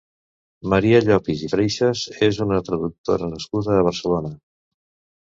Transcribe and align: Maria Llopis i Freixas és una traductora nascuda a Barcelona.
Maria 0.71 1.01
Llopis 1.03 1.43
i 1.49 1.51
Freixas 1.53 2.03
és 2.31 2.41
una 2.49 2.59
traductora 2.71 3.31
nascuda 3.37 3.81
a 3.81 3.89
Barcelona. 3.93 4.37